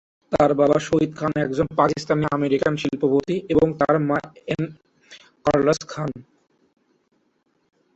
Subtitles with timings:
[0.31, 4.19] তার বাবা শহিদ খান একজন পাকিস্তানি-আমেরিকান শিল্পপতি এবং তার মা
[4.47, 4.63] এন
[5.45, 6.09] কার্লোস খান।